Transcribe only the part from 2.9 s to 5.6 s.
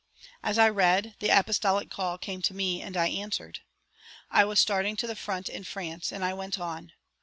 I answered. I was starting to the front